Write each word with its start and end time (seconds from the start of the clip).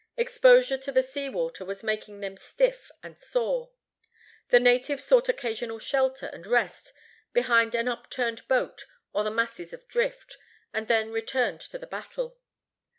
Exposure 0.17 0.79
to 0.79 0.91
the 0.91 1.03
sea 1.03 1.29
water 1.29 1.63
was 1.63 1.83
making 1.83 2.21
them 2.21 2.35
stiff 2.35 2.89
and 3.03 3.19
sore. 3.19 3.69
The 4.49 4.59
natives 4.59 5.03
sought 5.03 5.29
occasional 5.29 5.77
shelter 5.77 6.25
and 6.33 6.47
rest 6.47 6.91
behind 7.33 7.75
an 7.75 7.87
up 7.87 8.09
turned 8.09 8.47
boat 8.47 8.87
or 9.13 9.23
the 9.23 9.29
masses 9.29 9.73
of 9.73 9.87
drift, 9.87 10.37
and 10.73 10.87
then 10.87 11.11
returned 11.11 11.61
to 11.61 11.77
the 11.77 11.85
battle. 11.85 12.39